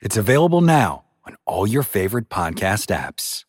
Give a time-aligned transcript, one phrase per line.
[0.00, 3.44] It's available now on all your favorite podcast apps.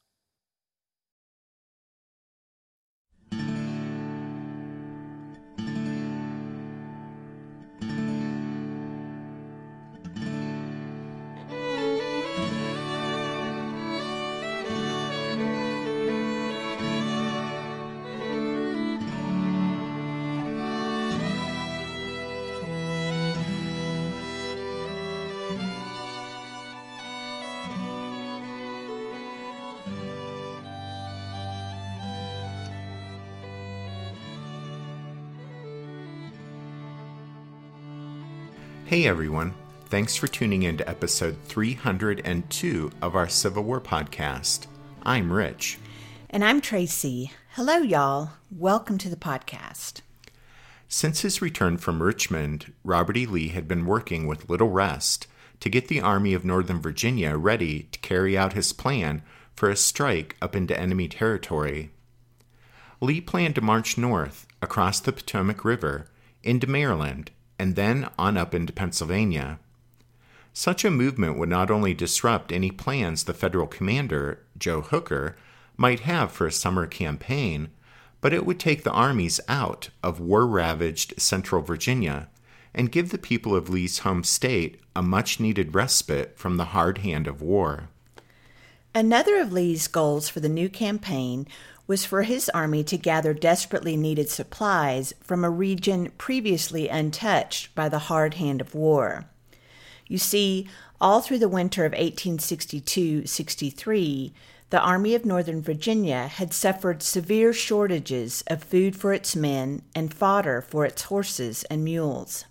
[38.91, 39.53] Hey everyone,
[39.85, 44.67] thanks for tuning in to episode 302 of our Civil War podcast.
[45.03, 45.79] I'm Rich.
[46.29, 47.31] And I'm Tracy.
[47.51, 48.31] Hello, y'all.
[48.51, 50.01] Welcome to the podcast.
[50.89, 53.25] Since his return from Richmond, Robert E.
[53.25, 55.25] Lee had been working with little rest
[55.61, 59.23] to get the Army of Northern Virginia ready to carry out his plan
[59.55, 61.91] for a strike up into enemy territory.
[62.99, 66.07] Lee planned to march north across the Potomac River
[66.43, 69.59] into Maryland and then on up into Pennsylvania.
[70.51, 75.37] Such a movement would not only disrupt any plans the federal commander, Joe Hooker,
[75.77, 77.69] might have for a summer campaign,
[78.19, 82.29] but it would take the armies out of war ravaged central Virginia
[82.73, 86.97] and give the people of Lee's home state a much needed respite from the hard
[86.97, 87.89] hand of war.
[88.95, 91.47] Another of Lee's goals for the new campaign
[91.91, 97.89] was for his army to gather desperately needed supplies from a region previously untouched by
[97.89, 99.25] the hard hand of war.
[100.07, 100.69] You see,
[101.01, 104.33] all through the winter of 1862 63,
[104.69, 110.13] the Army of Northern Virginia had suffered severe shortages of food for its men and
[110.13, 112.45] fodder for its horses and mules.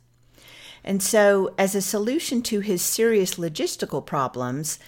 [0.84, 4.78] And so, as a solution to his serious logistical problems,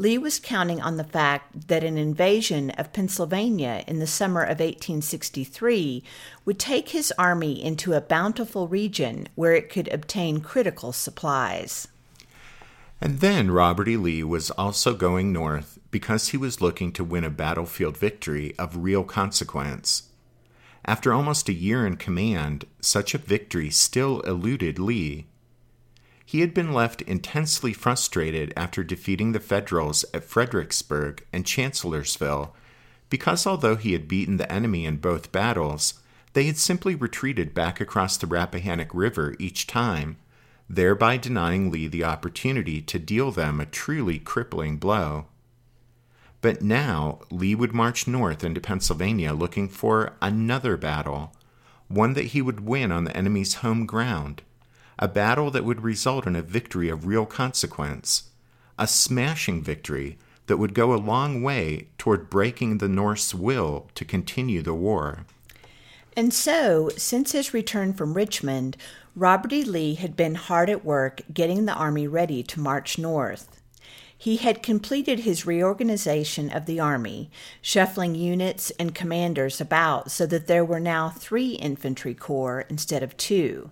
[0.00, 4.58] Lee was counting on the fact that an invasion of Pennsylvania in the summer of
[4.58, 6.02] 1863
[6.46, 11.86] would take his army into a bountiful region where it could obtain critical supplies.
[12.98, 13.98] And then Robert E.
[13.98, 18.82] Lee was also going north because he was looking to win a battlefield victory of
[18.82, 20.04] real consequence.
[20.82, 25.26] After almost a year in command, such a victory still eluded Lee.
[26.30, 32.54] He had been left intensely frustrated after defeating the Federals at Fredericksburg and Chancellorsville,
[33.08, 35.94] because although he had beaten the enemy in both battles,
[36.34, 40.18] they had simply retreated back across the Rappahannock River each time,
[40.68, 45.26] thereby denying Lee the opportunity to deal them a truly crippling blow.
[46.40, 51.32] But now Lee would march north into Pennsylvania looking for another battle,
[51.88, 54.42] one that he would win on the enemy's home ground
[55.00, 58.24] a battle that would result in a victory of real consequence,
[58.78, 64.04] a smashing victory that would go a long way toward breaking the North's will to
[64.04, 65.24] continue the war.
[66.16, 68.76] And so, since his return from Richmond,
[69.16, 69.64] Robert E.
[69.64, 73.60] Lee had been hard at work getting the Army ready to march north.
[74.18, 77.30] He had completed his reorganization of the Army,
[77.62, 83.16] shuffling units and commanders about so that there were now three infantry corps instead of
[83.16, 83.70] two.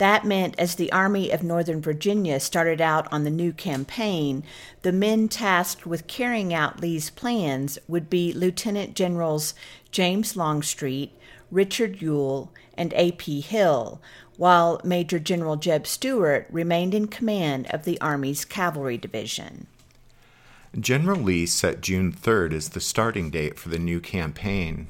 [0.00, 4.44] That meant as the Army of Northern Virginia started out on the new campaign,
[4.80, 9.52] the men tasked with carrying out Lee's plans would be Lieutenant Generals
[9.90, 11.12] James Longstreet,
[11.50, 13.42] Richard Ewell, and A.P.
[13.42, 14.00] Hill,
[14.38, 19.66] while Major General Jeb Stuart remained in command of the Army's Cavalry Division.
[20.80, 24.86] General Lee set June 3rd as the starting date for the new campaign.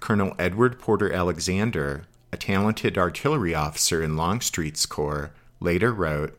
[0.00, 2.04] Colonel Edward Porter Alexander,
[2.36, 6.38] a talented artillery officer in Longstreet's corps, later wrote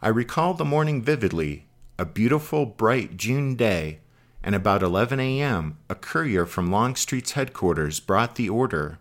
[0.00, 1.66] I recall the morning vividly,
[1.98, 3.98] a beautiful, bright June day,
[4.42, 8.98] and about 11 a.m., a courier from Longstreet's headquarters brought the order.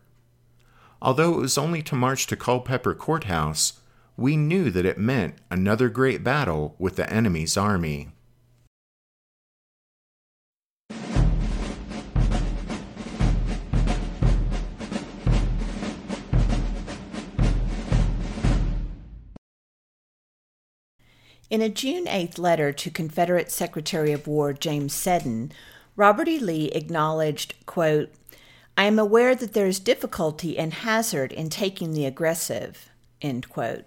[1.01, 3.79] Although it was only to march to Culpeper Courthouse,
[4.17, 8.09] we knew that it meant another great battle with the enemy's army.
[21.49, 25.51] In a June 8th letter to Confederate Secretary of War James Seddon,
[25.95, 26.37] Robert E.
[26.37, 28.13] Lee acknowledged, quote,
[28.77, 33.85] I am aware that there is difficulty and hazard in taking the aggressive, end quote.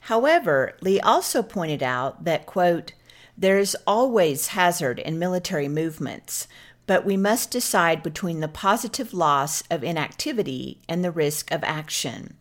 [0.00, 2.92] However, Lee also pointed out that, quote,
[3.36, 6.48] there is always hazard in military movements,
[6.88, 12.36] but we must decide between the positive loss of inactivity and the risk of action.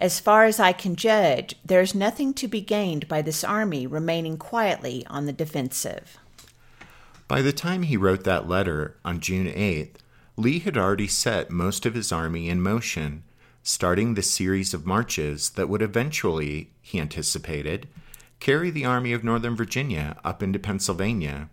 [0.00, 3.84] As far as I can judge, there is nothing to be gained by this army
[3.84, 6.18] remaining quietly on the defensive.
[7.26, 9.96] By the time he wrote that letter on June 8th,
[10.36, 13.24] Lee had already set most of his army in motion,
[13.64, 17.88] starting the series of marches that would eventually, he anticipated,
[18.38, 21.50] carry the Army of Northern Virginia up into Pennsylvania.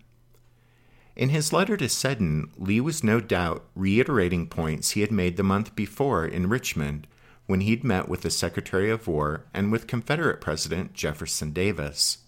[1.15, 5.44] In his letter to Seddon, Lee was no doubt reiterating points he had made the
[5.44, 7.07] month before in Richmond
[7.47, 12.19] when he'd met with the Secretary of War and with Confederate President Jefferson Davis.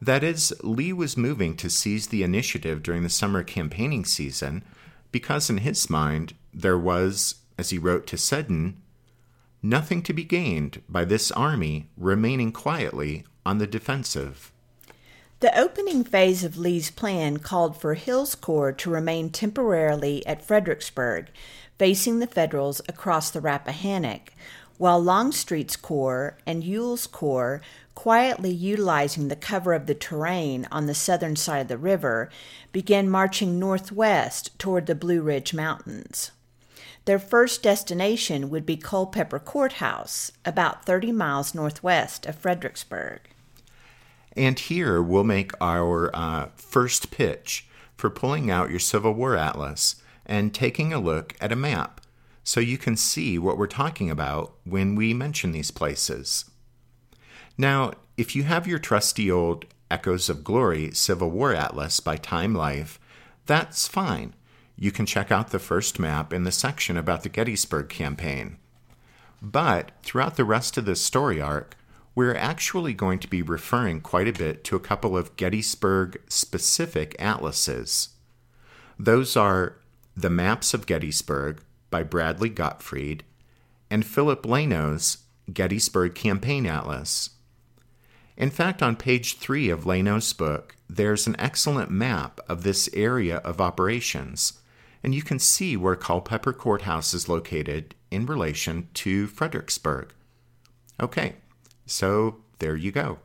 [0.00, 4.62] That is, Lee was moving to seize the initiative during the summer campaigning season
[5.12, 8.80] because, in his mind, there was, as he wrote to Seddon,
[9.62, 14.52] nothing to be gained by this army remaining quietly on the defensive.
[15.40, 21.28] The opening phase of Lee's plan called for Hill's Corps to remain temporarily at Fredericksburg
[21.80, 24.34] facing the Federals across the Rappahannock,
[24.76, 27.62] while Longstreet's Corps and Ewell's Corps,
[27.94, 32.28] quietly utilizing the cover of the terrain on the southern side of the river,
[32.70, 36.32] began marching northwest toward the Blue Ridge Mountains.
[37.06, 43.20] Their first destination would be Culpeper Courthouse, about 30 miles northwest of Fredericksburg.
[44.36, 47.66] And here we'll make our uh, first pitch
[47.96, 49.96] for pulling out your Civil War Atlas
[50.30, 52.00] and taking a look at a map
[52.44, 56.46] so you can see what we're talking about when we mention these places.
[57.58, 62.54] Now, if you have your trusty old Echoes of Glory Civil War Atlas by Time
[62.54, 63.00] Life,
[63.46, 64.34] that's fine.
[64.76, 68.56] You can check out the first map in the section about the Gettysburg campaign.
[69.42, 71.76] But throughout the rest of this story arc,
[72.14, 77.16] we're actually going to be referring quite a bit to a couple of Gettysburg specific
[77.18, 78.10] atlases.
[78.98, 79.76] Those are
[80.16, 83.24] the Maps of Gettysburg by Bradley Gottfried,
[83.90, 85.18] and Philip Laino's
[85.52, 87.30] Gettysburg Campaign Atlas.
[88.36, 93.38] In fact, on page three of Laino's book, there's an excellent map of this area
[93.38, 94.54] of operations,
[95.02, 100.12] and you can see where Culpeper Courthouse is located in relation to Fredericksburg.
[101.00, 101.34] Okay,
[101.86, 103.18] so there you go.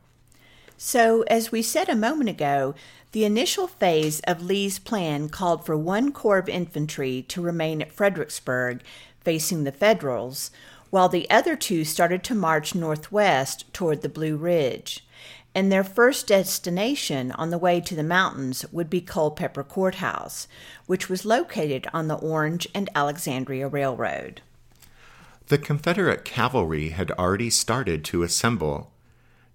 [0.78, 2.74] So, as we said a moment ago,
[3.12, 7.92] the initial phase of Lee's plan called for one corps of infantry to remain at
[7.92, 8.82] Fredericksburg,
[9.22, 10.50] facing the Federals,
[10.90, 15.06] while the other two started to march northwest toward the Blue Ridge.
[15.54, 20.46] And their first destination on the way to the mountains would be Culpeper Courthouse,
[20.84, 24.42] which was located on the Orange and Alexandria Railroad.
[25.46, 28.92] The Confederate cavalry had already started to assemble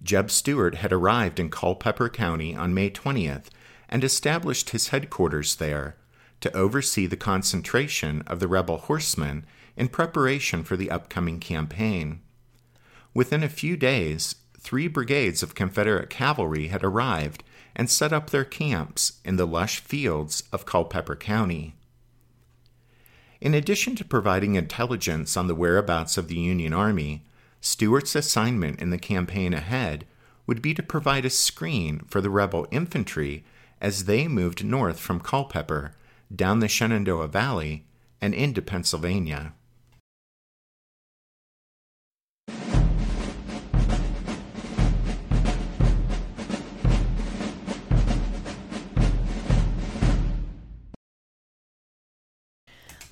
[0.02, 3.46] Jeb Stuart had arrived in Culpeper County on May 20th
[3.88, 5.96] and established his headquarters there
[6.40, 12.20] to oversee the concentration of the rebel horsemen in preparation for the upcoming campaign.
[13.14, 17.44] Within a few days, three brigades of Confederate cavalry had arrived
[17.76, 21.76] and set up their camps in the lush fields of Culpeper County.
[23.40, 27.24] In addition to providing intelligence on the whereabouts of the Union Army,
[27.62, 30.04] Stuart's assignment in the campaign ahead
[30.48, 33.44] would be to provide a screen for the rebel infantry
[33.80, 35.94] as they moved north from Culpeper,
[36.34, 37.86] down the Shenandoah Valley,
[38.20, 39.54] and into Pennsylvania.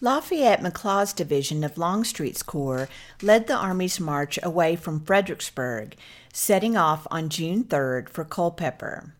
[0.02, 2.88] Lafayette McLaws' division of Longstreet's Corps
[3.20, 5.94] led the Army's march away from Fredericksburg,
[6.32, 9.12] setting off on June 3rd for Culpeper.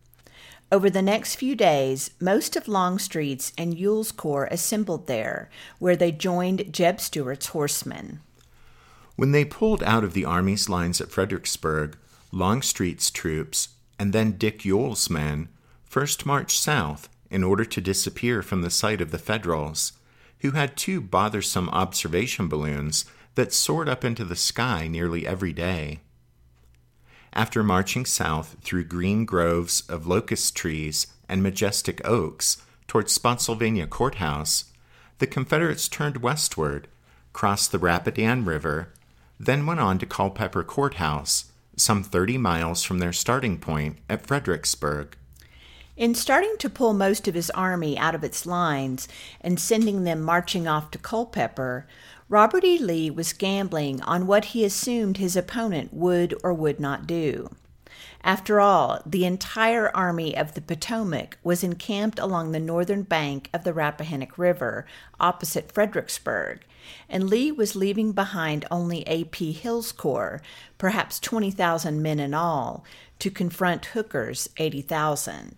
[0.71, 6.11] Over the next few days, most of Longstreet's and Ewell's Corps assembled there, where they
[6.11, 8.21] joined Jeb Stuart's horsemen.
[9.15, 11.95] When they pulled out of the Army's lines at Fredericksburg,
[12.31, 13.69] Longstreet's troops,
[13.99, 15.49] and then Dick Ewell's men
[15.83, 19.91] first marched south in order to disappear from the sight of the Federals,
[20.41, 23.05] who had two bothersome observation balloons
[23.35, 25.99] that soared up into the sky nearly every day.
[27.33, 32.57] After marching south through green groves of locust trees and majestic oaks
[32.87, 34.65] toward Spotsylvania Courthouse,
[35.19, 36.87] the Confederates turned westward,
[37.31, 38.91] crossed the Rapidan River,
[39.39, 41.45] then went on to Culpeper Courthouse,
[41.77, 45.15] some 30 miles from their starting point at Fredericksburg.
[45.97, 49.09] In starting to pull most of his army out of its lines
[49.41, 51.85] and sending them marching off to Culpeper,
[52.29, 52.77] Robert E.
[52.77, 57.49] Lee was gambling on what he assumed his opponent would or would not do.
[58.23, 63.65] After all, the entire Army of the Potomac was encamped along the northern bank of
[63.65, 64.85] the Rappahannock River,
[65.19, 66.61] opposite Fredericksburg,
[67.09, 69.51] and Lee was leaving behind only A.P.
[69.51, 70.41] Hill's corps,
[70.77, 72.85] perhaps 20,000 men in all,
[73.19, 75.57] to confront Hooker's 80,000.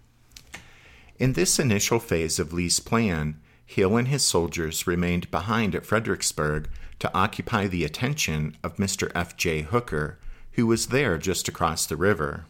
[1.24, 6.68] In this initial phase of Lee's plan, Hill and his soldiers remained behind at Fredericksburg
[7.00, 9.10] to occupy the attention of Mr.
[9.16, 9.38] F.
[9.38, 9.62] J.
[9.62, 10.20] Hooker,
[10.52, 12.48] who was there just across the river.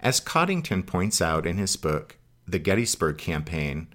[0.00, 2.16] As Coddington points out in his book,
[2.48, 3.86] The Gettysburg Campaign,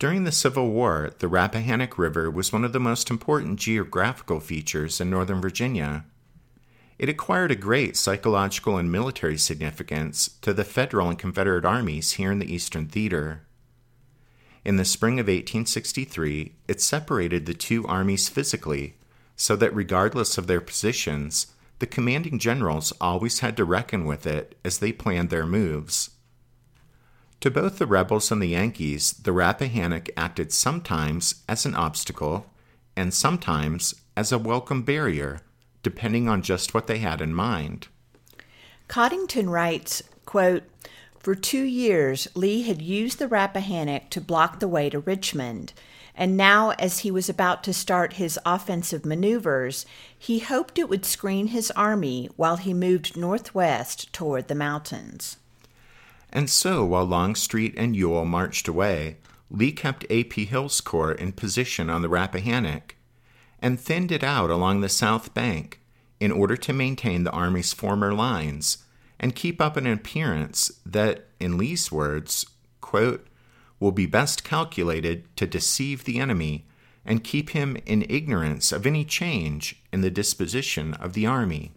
[0.00, 5.00] during the Civil War, the Rappahannock River was one of the most important geographical features
[5.00, 6.04] in Northern Virginia.
[7.00, 12.30] It acquired a great psychological and military significance to the Federal and Confederate armies here
[12.30, 13.40] in the Eastern Theater.
[14.66, 18.96] In the spring of 1863, it separated the two armies physically,
[19.34, 21.46] so that regardless of their positions,
[21.78, 26.10] the commanding generals always had to reckon with it as they planned their moves.
[27.40, 32.44] To both the rebels and the Yankees, the Rappahannock acted sometimes as an obstacle
[32.94, 35.40] and sometimes as a welcome barrier,
[35.82, 37.88] depending on just what they had in mind.
[38.88, 40.64] Coddington writes, quote,
[41.18, 45.74] for two years, Lee had used the Rappahannock to block the way to Richmond,
[46.14, 49.86] and now, as he was about to start his offensive maneuvers,
[50.18, 55.36] he hoped it would screen his army while he moved northwest toward the mountains.
[56.32, 59.16] And so, while Longstreet and Ewell marched away,
[59.50, 60.46] Lee kept A.P.
[60.46, 62.94] Hill's corps in position on the Rappahannock
[63.60, 65.80] and thinned it out along the south bank
[66.18, 68.78] in order to maintain the Army's former lines
[69.18, 72.46] and keep up an appearance that, in Lee's words,
[72.80, 73.26] quote,
[73.78, 76.66] will be best calculated to deceive the enemy
[77.04, 81.72] and keep him in ignorance of any change in the disposition of the army.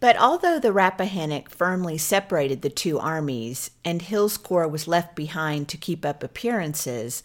[0.00, 5.68] But although the Rappahannock firmly separated the two armies and Hill's corps was left behind
[5.68, 7.22] to keep up appearances,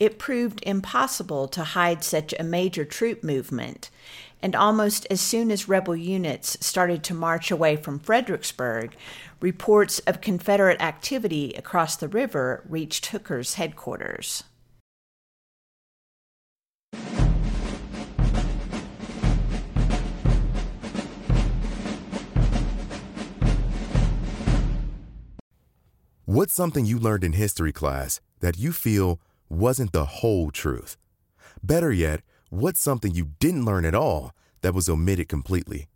[0.00, 3.90] it proved impossible to hide such a major troop movement.
[4.40, 8.96] And almost as soon as rebel units started to march away from Fredericksburg,
[9.40, 14.42] reports of Confederate activity across the river reached Hooker's headquarters.
[26.34, 29.20] What's something you learned in history class that you feel
[29.50, 30.96] wasn't the whole truth?
[31.62, 35.90] Better yet, what's something you didn't learn at all that was omitted completely?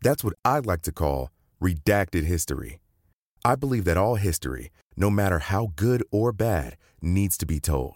[0.00, 2.78] That's what I'd like to call redacted history.
[3.44, 7.94] I believe that all history, no matter how good or bad, needs to be told.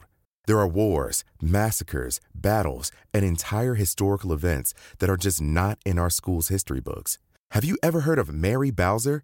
[0.48, 6.10] There are wars, massacres, battles, and entire historical events that are just not in our
[6.10, 7.20] school's history books.
[7.52, 9.22] Have you ever heard of Mary Bowser?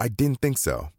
[0.00, 0.90] I didn't think so.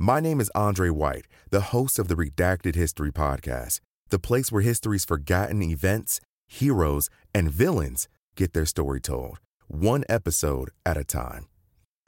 [0.00, 4.62] My name is Andre White, the host of the Redacted History Podcast, the place where
[4.62, 11.48] history's forgotten events, heroes, and villains get their story told, one episode at a time.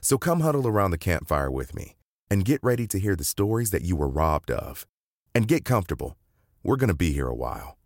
[0.00, 1.96] So come huddle around the campfire with me
[2.30, 4.86] and get ready to hear the stories that you were robbed of.
[5.34, 6.16] And get comfortable.
[6.62, 7.76] We're going to be here a while.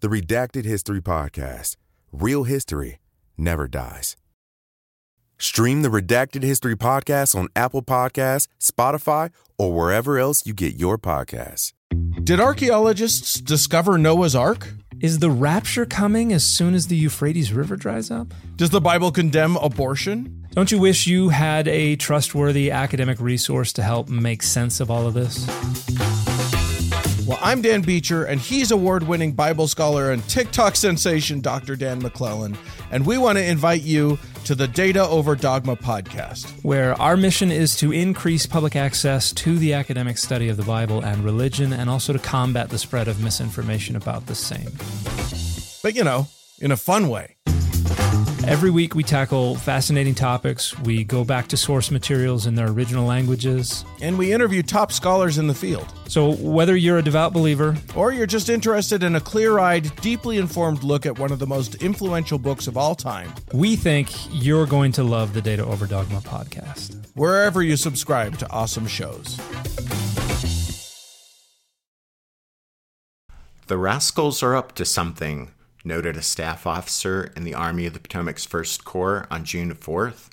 [0.00, 1.76] The Redacted History Podcast
[2.10, 3.00] Real History
[3.36, 4.16] Never Dies.
[5.42, 10.96] Stream the Redacted History podcast on Apple Podcasts, Spotify, or wherever else you get your
[10.96, 11.72] podcasts.
[12.22, 14.72] Did archaeologists discover Noah's Ark?
[15.00, 18.32] Is the rapture coming as soon as the Euphrates River dries up?
[18.54, 20.46] Does the Bible condemn abortion?
[20.52, 25.08] Don't you wish you had a trustworthy academic resource to help make sense of all
[25.08, 25.44] of this?
[27.24, 31.76] Well, I'm Dan Beecher, and he's award winning Bible scholar and TikTok sensation Dr.
[31.76, 32.58] Dan McClellan.
[32.90, 37.52] And we want to invite you to the Data Over Dogma podcast, where our mission
[37.52, 41.88] is to increase public access to the academic study of the Bible and religion, and
[41.88, 44.72] also to combat the spread of misinformation about the same.
[45.80, 46.26] But, you know,
[46.58, 47.36] in a fun way.
[48.48, 50.76] Every week, we tackle fascinating topics.
[50.80, 53.84] We go back to source materials in their original languages.
[54.00, 55.86] And we interview top scholars in the field.
[56.08, 60.38] So, whether you're a devout believer or you're just interested in a clear eyed, deeply
[60.38, 64.66] informed look at one of the most influential books of all time, we think you're
[64.66, 67.06] going to love the Data Over Dogma podcast.
[67.14, 69.38] Wherever you subscribe to awesome shows.
[73.68, 75.52] The rascals are up to something
[75.84, 80.28] noted a staff officer in the Army of the Potomac's 1st Corps on June 4th.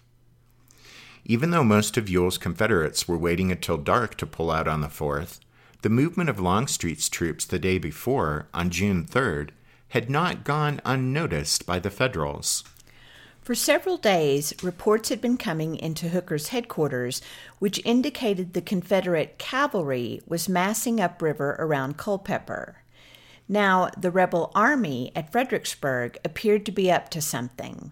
[1.26, 4.88] Even though most of Ewell's Confederates were waiting until dark to pull out on the
[4.88, 5.40] 4th,
[5.82, 9.52] the movement of Longstreet's troops the day before, on June 3rd,
[9.90, 12.64] had not gone unnoticed by the Federals.
[13.42, 17.22] For several days, reports had been coming into Hooker's headquarters
[17.58, 22.84] which indicated the Confederate cavalry was massing upriver around Culpeper.
[23.50, 27.92] Now, the rebel army at Fredericksburg appeared to be up to something.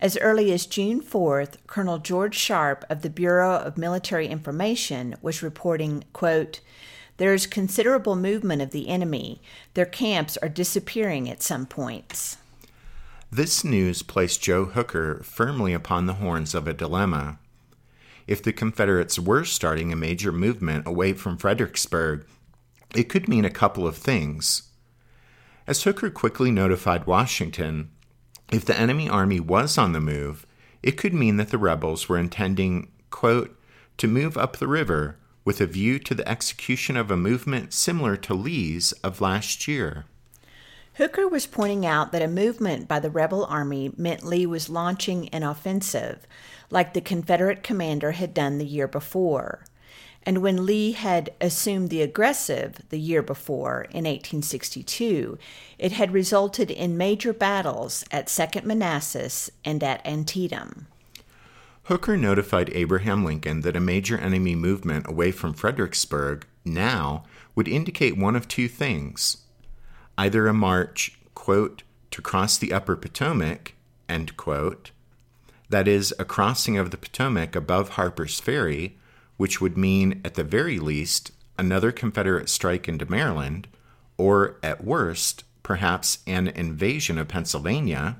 [0.00, 5.42] As early as June 4th, Colonel George Sharpe of the Bureau of Military Information was
[5.42, 6.60] reporting, quote,
[7.18, 9.42] there is considerable movement of the enemy.
[9.74, 12.38] Their camps are disappearing at some points.
[13.30, 17.38] This news placed Joe Hooker firmly upon the horns of a dilemma.
[18.26, 22.24] If the Confederates were starting a major movement away from Fredericksburg,
[22.96, 24.69] it could mean a couple of things.
[25.70, 27.92] As Hooker quickly notified Washington,
[28.50, 30.44] if the enemy army was on the move,
[30.82, 33.56] it could mean that the rebels were intending, quote,
[33.98, 38.16] to move up the river with a view to the execution of a movement similar
[38.16, 40.06] to Lee's of last year.
[40.94, 45.28] Hooker was pointing out that a movement by the rebel army meant Lee was launching
[45.28, 46.26] an offensive,
[46.70, 49.62] like the Confederate commander had done the year before.
[50.24, 55.38] And when Lee had assumed the aggressive the year before, in 1862,
[55.78, 60.86] it had resulted in major battles at Second Manassas and at Antietam.
[61.84, 67.24] Hooker notified Abraham Lincoln that a major enemy movement away from Fredericksburg now
[67.54, 69.38] would indicate one of two things
[70.18, 73.74] either a march, quote, to cross the upper Potomac,
[74.06, 74.90] end quote,
[75.70, 78.98] that is, a crossing of the Potomac above Harper's Ferry
[79.40, 83.66] which would mean, at the very least, another Confederate strike into Maryland,
[84.18, 88.16] or at worst, perhaps an invasion of Pennsylvania.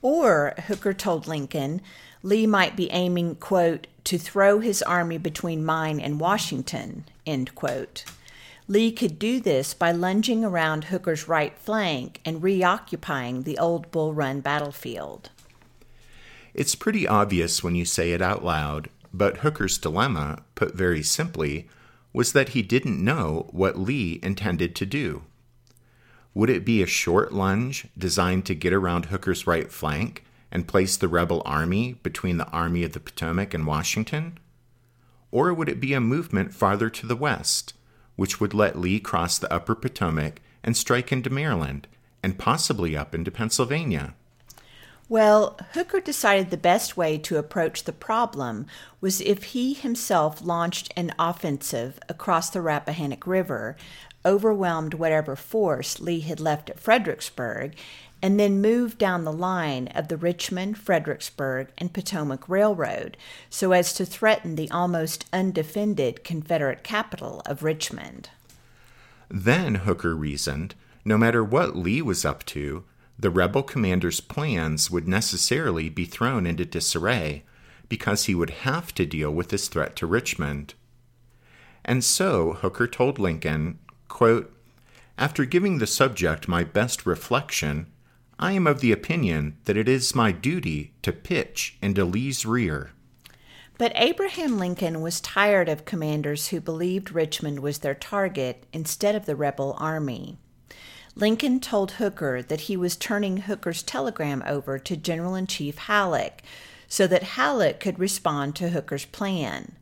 [0.00, 1.80] Or, Hooker told Lincoln,
[2.22, 8.04] Lee might be aiming, quote, to throw his army between mine and Washington, end quote.
[8.68, 14.14] Lee could do this by lunging around Hooker's right flank and reoccupying the old Bull
[14.14, 15.30] Run battlefield.
[16.54, 21.68] It's pretty obvious when you say it out loud but Hooker's dilemma, put very simply,
[22.12, 25.22] was that he didn't know what Lee intended to do.
[26.34, 30.96] Would it be a short lunge designed to get around Hooker's right flank and place
[30.96, 34.38] the rebel army between the Army of the Potomac and Washington?
[35.30, 37.74] Or would it be a movement farther to the west,
[38.16, 41.86] which would let Lee cross the upper Potomac and strike into Maryland,
[42.22, 44.14] and possibly up into Pennsylvania?
[45.08, 48.66] Well, Hooker decided the best way to approach the problem
[49.00, 53.76] was if he himself launched an offensive across the Rappahannock River,
[54.26, 57.74] overwhelmed whatever force Lee had left at Fredericksburg,
[58.20, 63.16] and then moved down the line of the Richmond, Fredericksburg, and Potomac Railroad
[63.48, 68.28] so as to threaten the almost undefended Confederate capital of Richmond.
[69.30, 72.84] Then, Hooker reasoned, no matter what Lee was up to,
[73.18, 77.42] the rebel commander's plans would necessarily be thrown into disarray
[77.88, 80.74] because he would have to deal with this threat to Richmond.
[81.84, 83.78] And so Hooker told Lincoln,
[84.08, 84.54] quote,
[85.16, 87.86] After giving the subject my best reflection,
[88.38, 92.92] I am of the opinion that it is my duty to pitch into Lee's rear.
[93.78, 99.24] But Abraham Lincoln was tired of commanders who believed Richmond was their target instead of
[99.24, 100.38] the rebel army.
[101.18, 106.42] Lincoln told Hooker that he was turning Hooker's telegram over to General in Chief Halleck
[106.86, 109.72] so that Halleck could respond to Hooker's plan.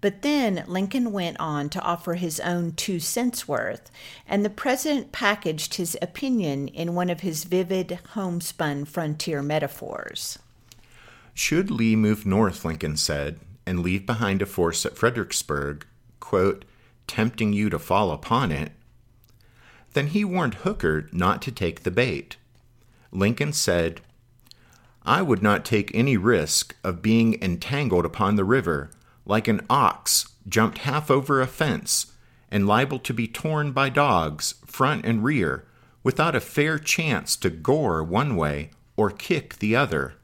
[0.00, 3.88] But then Lincoln went on to offer his own two cents worth,
[4.26, 10.40] and the president packaged his opinion in one of his vivid, homespun frontier metaphors.
[11.32, 15.86] Should Lee move north, Lincoln said, and leave behind a force at Fredericksburg,
[16.18, 16.64] quote,
[17.06, 18.72] tempting you to fall upon it,
[19.94, 22.36] then he warned Hooker not to take the bait.
[23.10, 24.00] Lincoln said,
[25.02, 28.90] I would not take any risk of being entangled upon the river
[29.26, 32.12] like an ox jumped half over a fence
[32.50, 35.64] and liable to be torn by dogs, front and rear,
[36.02, 40.14] without a fair chance to gore one way or kick the other.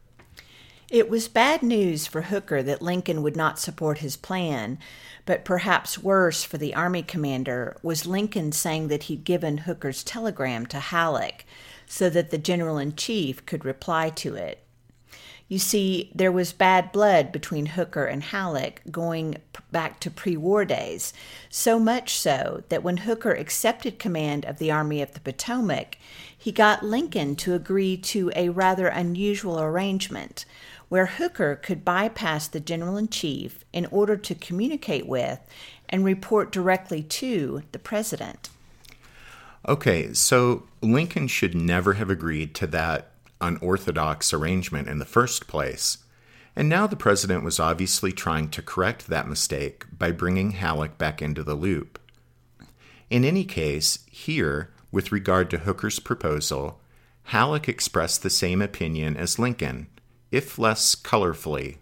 [0.91, 4.79] It was bad news for Hooker that Lincoln would not support his plan,
[5.31, 10.67] but perhaps worse for the Army commander was Lincoln saying that he'd given Hooker's telegram
[10.67, 11.47] to Halleck
[11.87, 14.61] so that the General in Chief could reply to it.
[15.47, 19.37] You see, there was bad blood between Hooker and Halleck going
[19.71, 21.15] back to pre war days,
[21.49, 25.97] so much so that when Hooker accepted command of the Army of the Potomac,
[26.37, 30.45] he got Lincoln to agree to a rather unusual arrangement
[30.91, 35.39] where Hooker could bypass the General in Chief in order to communicate with
[35.89, 38.51] and report directly to the President.
[39.67, 45.99] Okay, so Lincoln should never have agreed to that unorthodox arrangement in the first place.
[46.57, 51.23] And now the president was obviously trying to correct that mistake by bringing Halleck back
[51.23, 52.01] into the loop.
[53.09, 56.81] In any case, here, with regard to Hooker's proposal,
[57.25, 59.87] Halleck expressed the same opinion as Lincoln,
[60.31, 61.77] if less colorfully.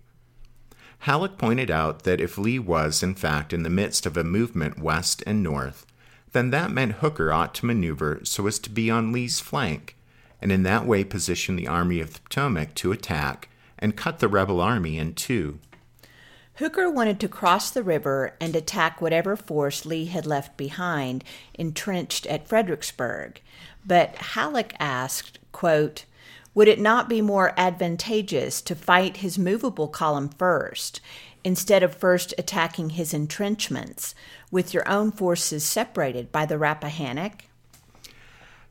[1.01, 4.79] Halleck pointed out that if Lee was, in fact, in the midst of a movement
[4.81, 5.87] west and north,
[6.33, 9.97] then that meant Hooker ought to maneuver so as to be on Lee's flank
[10.41, 14.29] and in that way position the Army of the Potomac to attack and cut the
[14.29, 15.59] rebel army in two.
[16.57, 21.23] Hooker wanted to cross the river and attack whatever force Lee had left behind,
[21.55, 23.41] entrenched at Fredericksburg.
[23.87, 26.05] But Halleck asked, quote,
[26.59, 31.01] Would it not be more advantageous to fight his movable column first,
[31.45, 34.13] instead of first attacking his entrenchments,
[34.51, 37.45] with your own forces separated by the Rappahannock?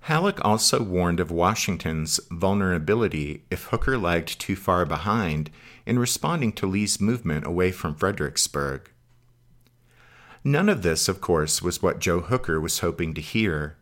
[0.02, 5.50] Halleck also warned of Washington's vulnerability if Hooker lagged too far behind
[5.86, 8.92] in responding to Lee's movement away from Fredericksburg.
[10.44, 13.78] None of this, of course, was what Joe Hooker was hoping to hear.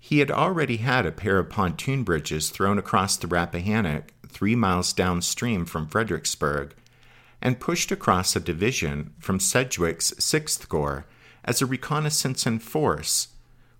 [0.00, 4.92] He had already had a pair of pontoon bridges thrown across the Rappahannock three miles
[4.94, 6.74] downstream from Fredericksburg
[7.42, 11.04] and pushed across a division from Sedgwick's Sixth Corps
[11.44, 13.28] as a reconnaissance in force,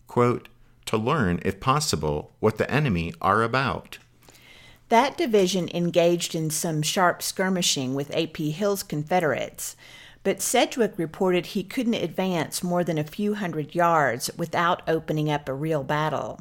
[0.07, 0.49] quote,
[0.87, 3.99] to learn, if possible, what the enemy are about.
[4.89, 8.51] That division engaged in some sharp skirmishing with A.P.
[8.51, 9.77] Hill's Confederates,
[10.23, 15.49] but Sedgwick reported he couldn't advance more than a few hundred yards without opening up
[15.49, 16.41] a real battle.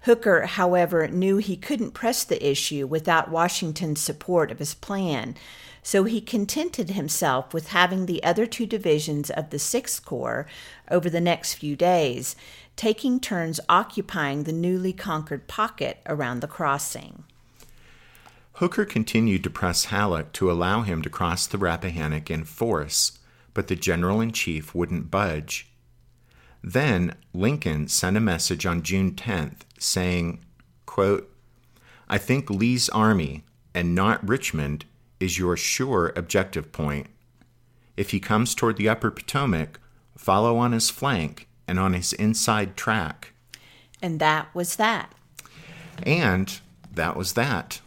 [0.00, 5.34] Hooker, however, knew he couldn't press the issue without Washington's support of his plan,
[5.82, 10.46] so he contented himself with having the other two divisions of the Sixth Corps
[10.90, 12.36] over the next few days
[12.76, 17.24] taking turns occupying the newly conquered pocket around the crossing.
[18.58, 23.18] Hooker continued to press Halleck to allow him to cross the Rappahannock in force,
[23.52, 25.68] but the general in chief wouldn't budge.
[26.62, 30.44] Then Lincoln sent a message on June 10th saying,
[30.86, 31.30] quote,
[32.08, 33.42] I think Lee's army,
[33.74, 34.84] and not Richmond,
[35.18, 37.08] is your sure objective point.
[37.96, 39.80] If he comes toward the upper Potomac,
[40.16, 43.32] follow on his flank and on his inside track.
[44.00, 45.12] And that was that.
[46.04, 46.60] And
[46.92, 47.80] that was that.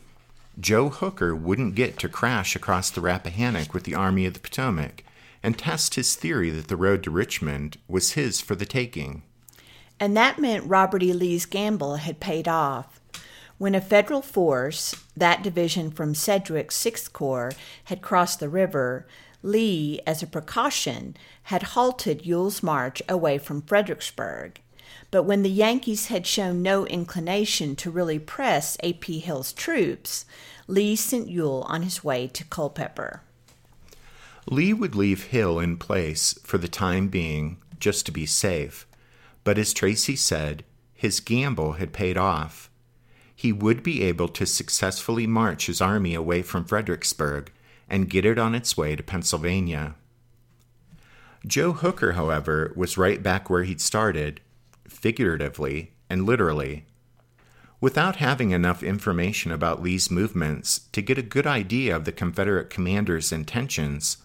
[0.59, 5.03] Joe Hooker wouldn't get to crash across the Rappahannock with the Army of the Potomac
[5.43, 9.21] and test his theory that the road to Richmond was his for the taking.
[9.99, 11.13] And that meant Robert E.
[11.13, 12.99] Lee's gamble had paid off.
[13.59, 17.53] When a federal force, that division from Sedgwick's Sixth Corps,
[17.85, 19.07] had crossed the river,
[19.43, 24.59] Lee, as a precaution, had halted Ewell's march away from Fredericksburg.
[25.09, 29.19] But when the Yankees had shown no inclination to really press A.P.
[29.19, 30.25] Hill's troops,
[30.67, 33.21] Lee sent Ewell on his way to Culpeper.
[34.49, 38.87] Lee would leave Hill in place for the time being just to be safe,
[39.43, 42.69] but as Tracy said, his gamble had paid off.
[43.35, 47.51] He would be able to successfully march his army away from Fredericksburg
[47.89, 49.95] and get it on its way to Pennsylvania.
[51.45, 54.41] Joe Hooker, however, was right back where he'd started,
[54.87, 56.85] figuratively and literally.
[57.79, 62.69] Without having enough information about Lee's movements to get a good idea of the Confederate
[62.69, 64.17] commander's intentions,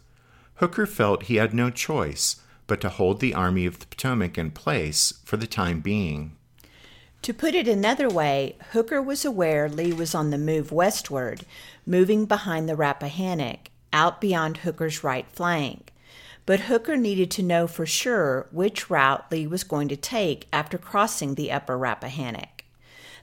[0.55, 4.51] Hooker felt he had no choice but to hold the Army of the Potomac in
[4.51, 6.37] place for the time being.
[7.23, 11.45] To put it another way, Hooker was aware Lee was on the move westward,
[11.87, 15.92] moving behind the Rappahannock, out beyond Hooker's right flank.
[16.45, 20.79] But Hooker needed to know for sure which route Lee was going to take after
[20.79, 22.65] crossing the upper Rappahannock.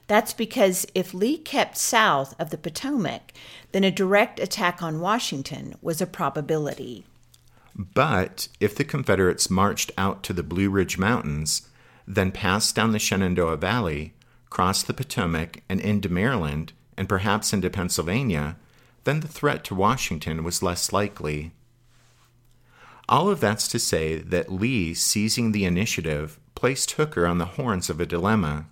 [0.06, 3.32] That's because if Lee kept south of the Potomac,
[3.72, 7.04] then a direct attack on Washington was a probability.
[7.76, 11.68] But if the Confederates marched out to the Blue Ridge Mountains,
[12.06, 14.14] then passed down the Shenandoah Valley,
[14.48, 18.56] crossed the Potomac, and into Maryland, and perhaps into Pennsylvania,
[19.04, 21.52] then the threat to Washington was less likely.
[23.10, 27.90] All of that's to say that Lee seizing the initiative placed Hooker on the horns
[27.90, 28.66] of a dilemma.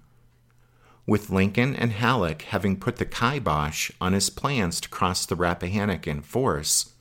[1.08, 6.06] With Lincoln and Halleck having put the kibosh on his plans to cross the Rappahannock
[6.06, 6.92] in force,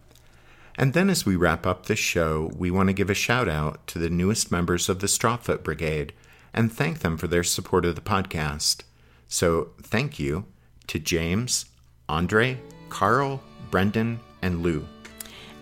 [0.75, 3.85] And then, as we wrap up this show, we want to give a shout out
[3.87, 6.13] to the newest members of the Strawfoot Brigade
[6.53, 8.83] and thank them for their support of the podcast.
[9.33, 10.45] So thank you
[10.85, 11.65] to James,
[12.07, 13.41] Andre, Carl,
[13.71, 14.87] Brendan, and Lou.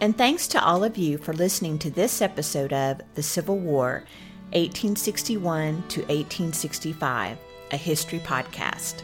[0.01, 4.03] And thanks to all of you for listening to this episode of The Civil War,
[4.51, 7.37] 1861 to 1865,
[7.71, 9.03] a history podcast.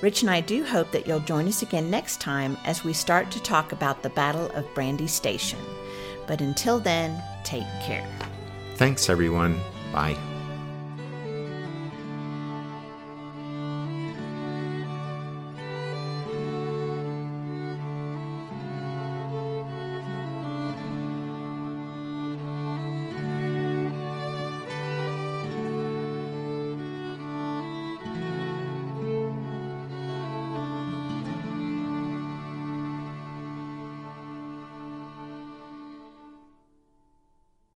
[0.00, 3.32] Rich and I do hope that you'll join us again next time as we start
[3.32, 5.58] to talk about the Battle of Brandy Station.
[6.28, 8.06] But until then, take care.
[8.76, 9.58] Thanks, everyone.
[9.92, 10.16] Bye.